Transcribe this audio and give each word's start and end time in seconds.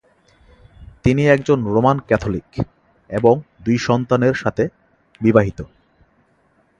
তিনি 1.03 1.23
একজন 1.27 1.59
Roman 1.65 1.97
Catholic 1.99 2.49
এবং 3.09 3.33
দুই 3.61 3.77
সন্তানের 3.77 4.33
সাথে 4.33 4.63
বিবাহিত। 5.21 5.59